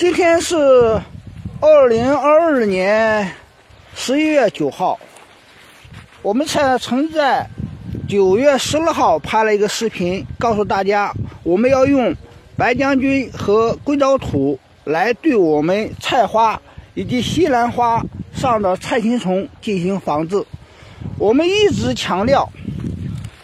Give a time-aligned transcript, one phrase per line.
[0.00, 0.56] 今天是
[1.60, 3.34] 二零二二年
[3.94, 4.98] 十一月九号，
[6.22, 7.46] 我们才曾在
[8.08, 12.16] 九月十二号拍了一个视频，告诉大家我们要用
[12.56, 16.62] 白将军和硅藻土来对我们菜花
[16.94, 20.42] 以及西兰花上的菜青虫进行防治。
[21.18, 22.50] 我们一直强调，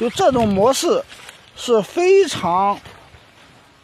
[0.00, 1.04] 就这种模式
[1.56, 2.80] 是非常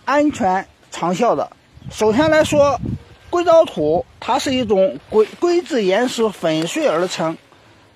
[0.06, 1.50] 安全长效的。
[1.90, 2.80] 首先来说，
[3.28, 7.36] 硅藻土它是一种硅硅质岩石粉碎而成，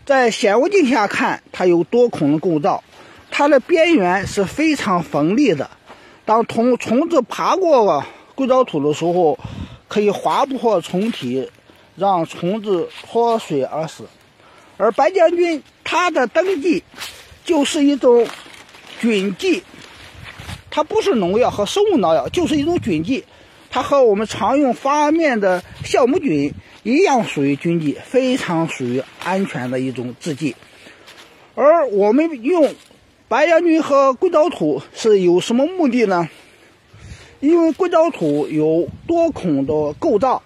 [0.04, 2.84] 在显微镜下看，它有多孔的构造，
[3.30, 5.70] 它的边缘是非常锋利的。
[6.26, 8.04] 当虫虫子爬过
[8.34, 9.38] 硅藻土的时候，
[9.88, 11.50] 可以划破虫体，
[11.96, 14.04] 让虫子脱水而死。
[14.76, 16.84] 而白将军它的登记
[17.44, 18.26] 就是一种
[19.00, 19.62] 菌剂，
[20.70, 23.24] 它不是农药和生物农药，就是一种菌剂。
[23.70, 30.56] 它和我们常用发面的酵母菌一样，属于菌剂，非常属于安全的一种制剂。
[31.54, 32.74] 而我们用
[33.28, 36.28] 白将军和硅藻土是有什么目的呢？
[37.40, 40.42] 因为硅藻土有多孔的构造，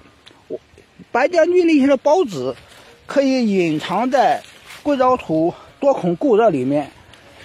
[1.11, 2.57] 白将军那些的孢子
[3.07, 4.43] 可以隐藏在
[4.83, 6.91] 硅藻土多孔构造里面，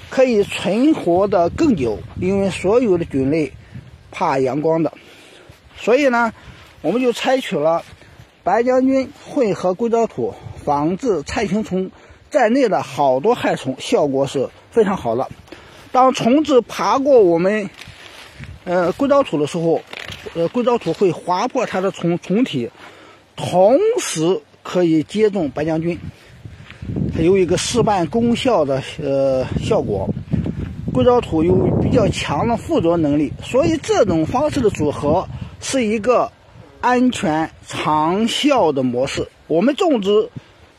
[0.09, 1.99] 可以存活的更久。
[2.19, 3.51] 因为所有的菌类
[4.11, 4.91] 怕阳光的。
[5.79, 6.33] 所以呢，
[6.81, 7.83] 我们就采取了
[8.43, 10.33] 白将军混合硅藻土，
[10.63, 11.91] 防治菜青虫
[12.29, 15.29] 在内的好多害虫，效果是非常好的。
[15.91, 17.69] 当虫子爬过我们
[18.65, 19.81] 呃硅藻土的时候，
[20.33, 22.69] 呃硅藻土会划破它的虫虫体，
[23.35, 25.99] 同时可以接种白将军，
[27.13, 30.09] 它有一个事半功效的呃效果。
[30.93, 35.27] 硅藻土有比较强的附着能力，所以这种方式的组合。
[35.59, 36.31] 是一个
[36.81, 39.27] 安全长效的模式。
[39.47, 40.29] 我们种植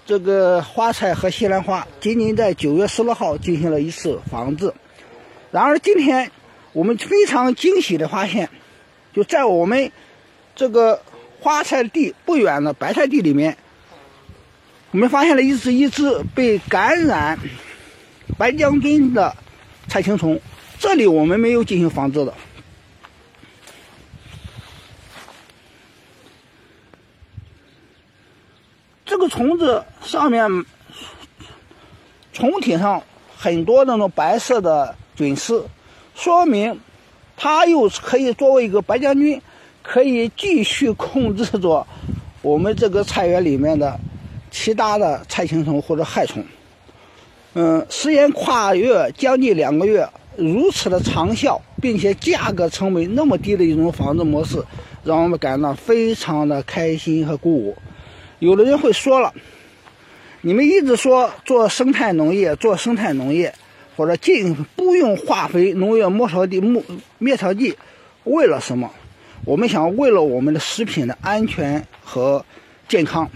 [0.07, 4.73] 这个花菜和西兰花，仅仅在九月十六号进行了一次防治。
[5.51, 6.31] 然而，今天
[6.73, 8.51] 我们非常惊喜的发现，
[9.15, 9.91] 就在我们
[10.55, 11.03] 这个
[11.41, 13.57] 花菜地不远的白菜地里面，
[14.91, 17.39] 我们发现了一只一只被感染
[18.37, 19.35] 白将军的
[19.89, 20.41] 菜青虫。
[20.79, 22.35] 这里我们没有进行防治的。
[29.19, 30.49] 这个虫子上面
[32.33, 33.03] 虫体上
[33.37, 35.67] 很多那种白色的菌丝，
[36.15, 36.79] 说明
[37.37, 39.43] 它又可以作为一个白将军，
[39.83, 41.85] 可以继续控制着
[42.43, 43.99] 我们这个菜园里面的
[44.53, 46.45] 其他的菜青虫或者害虫。
[47.55, 54.63] 嗯，时间跨越将近两个月，如此的长效，并且价格成本那么低的一种防治模式，
[55.03, 57.77] 让我们感到非常的开心和鼓舞。
[58.39, 59.33] 有的人会说了，
[60.41, 63.53] 你们一直说做生态农业，做生态农业，
[63.97, 66.83] 或者进不用化肥、农药、灭草剂、灭
[67.19, 67.77] 灭草剂，
[68.25, 68.91] 为了什么？
[69.45, 72.45] 我们想为了我们的食品的安全和
[72.89, 73.31] 健康。